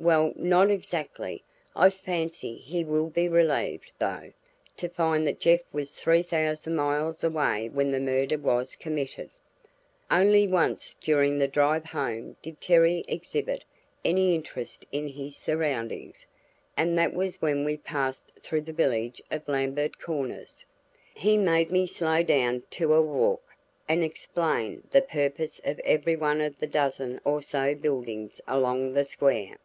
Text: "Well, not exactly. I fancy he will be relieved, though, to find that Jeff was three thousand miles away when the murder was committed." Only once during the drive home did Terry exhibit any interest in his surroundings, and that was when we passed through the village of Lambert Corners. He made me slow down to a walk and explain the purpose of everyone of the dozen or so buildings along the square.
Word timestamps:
"Well, 0.00 0.32
not 0.36 0.70
exactly. 0.70 1.42
I 1.74 1.90
fancy 1.90 2.54
he 2.54 2.84
will 2.84 3.08
be 3.10 3.28
relieved, 3.28 3.90
though, 3.98 4.32
to 4.76 4.88
find 4.88 5.26
that 5.26 5.40
Jeff 5.40 5.62
was 5.72 5.92
three 5.92 6.22
thousand 6.22 6.76
miles 6.76 7.24
away 7.24 7.68
when 7.70 7.90
the 7.90 7.98
murder 7.98 8.38
was 8.38 8.76
committed." 8.76 9.28
Only 10.08 10.46
once 10.46 10.96
during 11.00 11.40
the 11.40 11.48
drive 11.48 11.86
home 11.86 12.36
did 12.42 12.60
Terry 12.60 13.04
exhibit 13.08 13.64
any 14.04 14.36
interest 14.36 14.86
in 14.92 15.08
his 15.08 15.36
surroundings, 15.36 16.26
and 16.76 16.96
that 16.96 17.12
was 17.12 17.42
when 17.42 17.64
we 17.64 17.76
passed 17.76 18.30
through 18.40 18.60
the 18.60 18.72
village 18.72 19.20
of 19.32 19.48
Lambert 19.48 19.98
Corners. 20.00 20.64
He 21.12 21.36
made 21.36 21.72
me 21.72 21.88
slow 21.88 22.22
down 22.22 22.62
to 22.70 22.94
a 22.94 23.02
walk 23.02 23.42
and 23.88 24.04
explain 24.04 24.84
the 24.92 25.02
purpose 25.02 25.60
of 25.64 25.80
everyone 25.80 26.40
of 26.40 26.56
the 26.60 26.68
dozen 26.68 27.20
or 27.24 27.42
so 27.42 27.74
buildings 27.74 28.40
along 28.46 28.92
the 28.92 29.04
square. 29.04 29.56